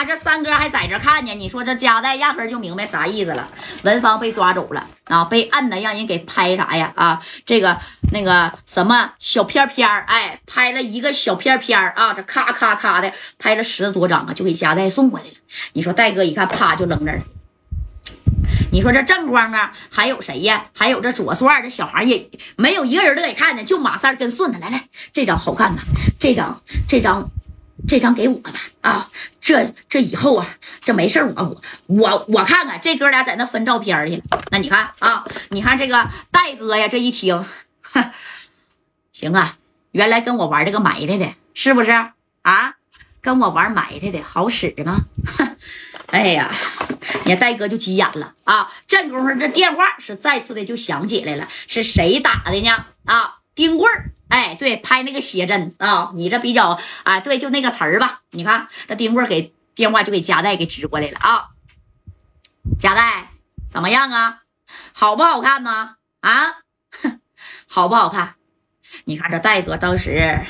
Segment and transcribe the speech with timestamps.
[0.00, 3.46] 他这三哥还在这看呢，你说这夹带压根就明白啥意思了。
[3.84, 6.90] 文芳被抓走了啊，被按的让人给拍啥呀？
[6.96, 7.78] 啊，这个
[8.10, 15.32] 那个什么小片片哎，拍了一个小片片啊，这咔咔咔的拍了十多张啊，就给夹带送过来了。
[15.74, 17.24] 你说戴哥一看，啪就扔这儿了。
[18.72, 20.64] 你说这正光啊，还有谁呀？
[20.74, 24.58] 还有这左帅，这小孩也没有一个人乐意看的，就马三跟顺子。
[24.58, 25.82] 来来，这张好看呐，
[26.18, 27.30] 这张这张
[27.88, 28.52] 这张给我吧
[28.82, 29.08] 啊！
[29.40, 30.46] 这这以后啊，
[30.84, 34.22] 这没事我我我我看看这哥俩在那分照片去了。
[34.50, 37.44] 那你看啊，你看这个戴哥呀，这一听，
[39.12, 39.56] 行啊，
[39.92, 41.90] 原来跟我玩这个埋汰的，是不是
[42.42, 42.74] 啊？
[43.20, 45.02] 跟我玩埋汰的好使吗？
[46.06, 46.50] 哎呀！
[47.24, 48.70] 你戴哥就急眼了啊！
[48.86, 52.86] 这功夫，这电话是再次的就响起来了，是谁打的呢？
[53.04, 58.22] 啊，丁贵儿，哎，对，拍那个写真啊，你这比较啊，对，就那个词儿吧。
[58.30, 61.50] 你看这丁贵儿给电话就给夹带给支过来了啊，
[62.78, 63.32] 夹带
[63.68, 64.42] 怎么样啊？
[64.92, 65.96] 好不好看呢？
[66.20, 66.62] 啊，
[67.68, 68.36] 好不好看？
[69.04, 70.46] 你看这戴哥当时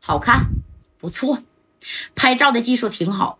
[0.00, 0.46] 好看，
[0.98, 1.42] 不错，
[2.14, 3.38] 拍照的技术挺好，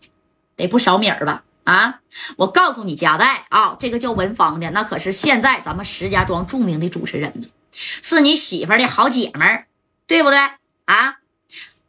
[0.57, 1.45] 得不少米儿吧？
[1.65, 2.01] 啊！
[2.37, 9.67] 我告诉你，夹带啊，这个叫文芳的，那可是现在咱们石家庄著名的主持人，是你媳妇的好姐们儿，
[10.07, 10.39] 对不对
[10.85, 11.19] 啊？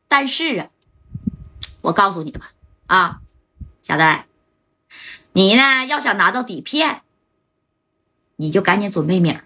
[0.08, 0.67] 但是啊，
[1.81, 2.52] 我告诉你吧，
[2.88, 3.20] 啊，
[3.81, 4.28] 夹带，
[5.34, 7.02] 你呢要想拿到底片，
[8.38, 9.42] 你就赶紧准备名。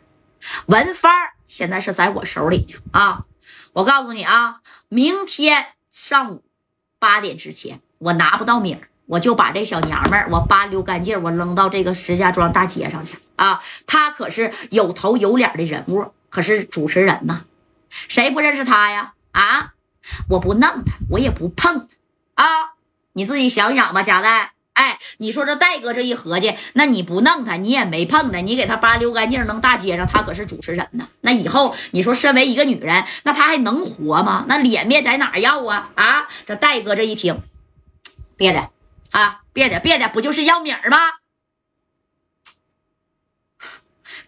[0.67, 1.11] 文芳
[1.47, 3.25] 现在是在我手里啊！
[3.73, 6.43] 我告诉你啊，明天上午
[6.99, 8.81] 八点之前，我拿不到名。
[9.07, 13.63] 我就把这小娘们儿，我扒溜干净，我扔到这个石家庄大街上去啊！
[13.85, 17.45] 她可是有头有脸的人物，可是主持人呐，
[17.89, 19.15] 谁不认识他呀？
[19.31, 19.73] 啊！
[20.29, 21.87] 我不弄他，我也不碰
[22.35, 22.73] 他啊！
[23.13, 24.53] 你自己想想吧，贾代。
[24.73, 31.07] 哎，你说这戴哥这一合计，那你不弄他，你也没碰他，你给他扒溜干净扔大街上，他可是主持人呢。
[31.21, 34.45] 那以后你说身为一个女人，那他还能活吗？
[34.47, 35.89] 那脸面在哪要啊？
[35.95, 36.27] 啊！
[36.45, 37.41] 这戴哥这一听，
[38.35, 38.69] 别的。
[39.09, 40.97] 啊，别的别的，不就是要米儿吗？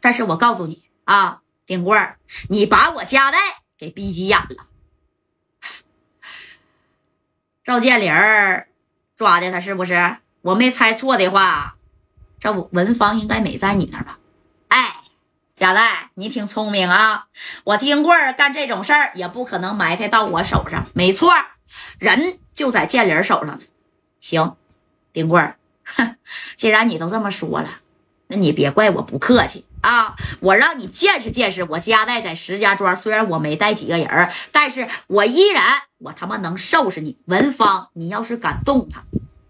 [0.02, 2.18] 但是我告诉你啊，丁贵儿，
[2.50, 3.38] 你把我家代
[3.78, 4.66] 给逼急眼了。
[7.63, 8.12] 赵建林
[9.16, 10.18] 抓的他是不是？
[10.41, 11.75] 我没猜错的话，
[12.40, 14.18] 这文芳应该没在你那儿吧？
[14.69, 14.96] 哎，
[15.53, 17.28] 贾代，你挺聪明啊！
[17.66, 21.31] 我丁贵儿干这种事儿也不可能埋汰到我手上，没错，
[22.00, 23.62] 人就在建林手上。
[24.19, 24.56] 行。
[25.13, 25.59] 丁贵儿，
[26.58, 27.81] 既然你都这么说了，
[28.31, 30.16] 那你别怪我不客气啊！
[30.40, 37.17] 我让你见识见识我家在在石家庄，虽然我没带几个人但是我依然我他妈能收拾你。
[37.25, 39.03] 文芳，你要是敢动他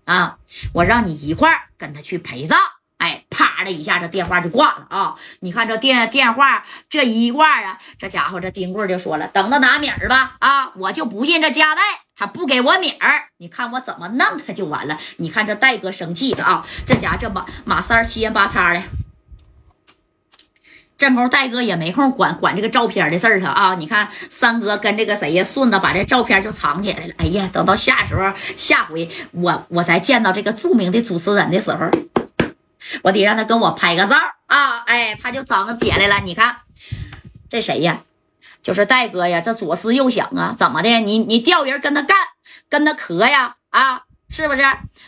[0.05, 0.37] 啊，
[0.71, 2.57] 我让你一块儿跟他去陪葬。
[2.99, 5.15] 哎，啪的一下，这电话就挂了啊！
[5.39, 10.35] 你看这电电话这一挂啊，这家伙这丁贵就说了：“等到拿米儿吧！
[10.39, 11.81] 啊，我就不信这家代
[12.13, 18.83] 他不给我米儿，你看我怎么弄他就完了。”你看这戴哥生气的啊，这家这马马三七言八叉的，
[20.97, 23.75] 这功夫戴哥也没空管管这个照片的事儿他啊！
[23.75, 27.13] 你看三哥跟这个谁呀顺子把这照片就藏起来了。
[27.17, 31.89] 哎呀，等到下时候下回我我再见到这个著名的主持人的时候。
[33.03, 34.15] 我得让他跟我拍个照
[34.47, 34.83] 啊！
[34.85, 36.19] 哎，他就整姐来了。
[36.23, 36.57] 你看，
[37.49, 38.01] 这谁呀？
[38.61, 39.39] 就是戴哥呀！
[39.39, 40.99] 这左思右想啊，怎么的？
[40.99, 42.17] 你你调人跟他干，
[42.69, 43.55] 跟他磕呀？
[43.69, 44.61] 啊，是不是？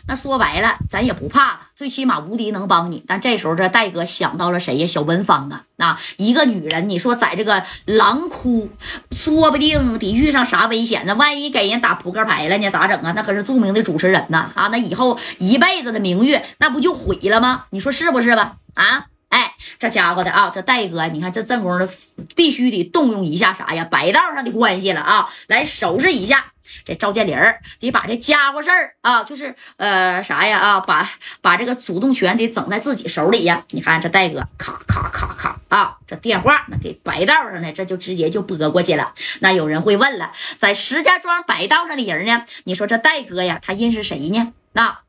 [0.07, 3.03] 那说白了，咱也不怕他，最起码无敌能帮你。
[3.07, 4.87] 但这时候这戴哥想到了谁呀？
[4.87, 5.63] 小文芳啊！
[5.77, 8.69] 啊，一个女人，你说在这个狼窟，
[9.11, 11.13] 说不定得遇上啥危险呢？
[11.15, 12.69] 万一给人打扑克牌了呢？
[12.71, 13.13] 咋整啊？
[13.15, 14.51] 那可是著名的主持人呐！
[14.55, 17.65] 啊，那以后一辈子的名誉，那不就毁了吗？
[17.69, 18.55] 你说是不是吧？
[18.73, 21.87] 啊，哎，这家伙的啊，这戴哥，你看这正宫的，
[22.35, 23.85] 必须得动用一下啥呀？
[23.85, 26.45] 白道上的关系了啊，来收拾一下。
[26.85, 27.35] 这赵建林
[27.79, 31.09] 得把这家伙事儿啊，就是呃啥呀啊，把
[31.41, 33.63] 把这个主动权得整在自己手里呀。
[33.71, 39.13] 你看这戴哥，咔咔咔咔啊，这电话那给白道上呢，这就直接就拨过去了。
[39.39, 42.43] 那有人会问了，在石家庄白道上的人呢？
[42.63, 44.53] 你说这戴哥呀，他认识谁呢？
[44.73, 44.99] 那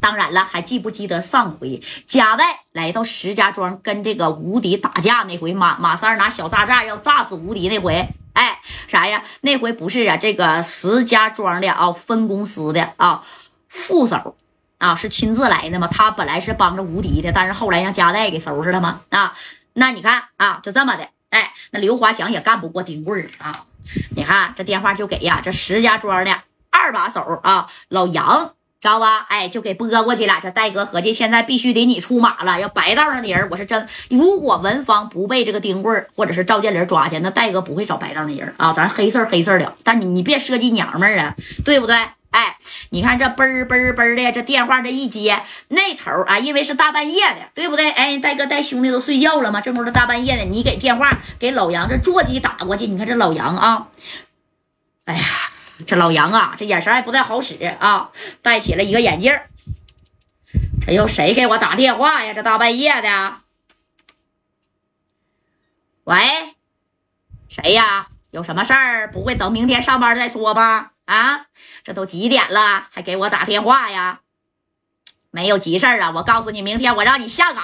[0.00, 8.08] 当然了，还记不记得上回贾代来到石家庄跟这个无敌打架那回，马马三拿小炸炸要炸死无敌那回？
[8.32, 9.22] 哎，啥呀？
[9.42, 13.22] 那回不是啊，这个石家庄的啊分公司的啊
[13.68, 14.36] 副手
[14.78, 15.88] 啊是亲自来的吗？
[15.88, 19.00] 他本来是帮着无敌的，但是后来让加代给收拾了吗？
[19.10, 19.34] 啊，
[19.74, 21.08] 那你看啊，就这么的。
[21.30, 23.64] 哎，那刘华强也干不过丁贵啊。
[24.16, 29.24] 你看这电话就给呀，这石家庄的二把手啊老杨知道吧？
[29.28, 30.40] 哎，就给拨过去了。
[30.42, 32.60] 这戴哥合计，现在必须得你出马了。
[32.60, 33.86] 要白道上的人，我是真。
[34.10, 38.72] 如果文芳不被这个丁贵或者是赵建林抓去，那戴哥不会找白道的人啊。
[38.72, 41.94] 咱黑事黑事的，但你你别设计娘们儿啊，对不对？
[42.32, 42.56] 哎，
[42.90, 47.88] 你看这嘣嘣嘣的，这电话这一接，那头啊，因为是大半夜的，对不对？
[47.92, 51.08] 哎，戴哥带兄弟都睡觉了吗，这不是大半夜的，你给电话
[51.38, 53.86] 给老杨这座机打过去，你看这老杨啊，
[55.04, 55.22] 哎呀。
[55.86, 58.10] 这老杨啊，这眼神还不太好使啊，
[58.42, 59.38] 戴起了一个眼镜
[60.86, 62.32] 这又谁给我打电话呀？
[62.34, 63.40] 这大半夜的。
[66.04, 66.16] 喂，
[67.48, 68.08] 谁呀？
[68.30, 69.10] 有什么事儿？
[69.10, 70.92] 不会等明天上班再说吧？
[71.04, 71.46] 啊，
[71.84, 74.20] 这都几点了，还给我打电话呀？
[75.30, 76.12] 没有急事儿啊！
[76.16, 77.62] 我告诉你，明天我让你下岗。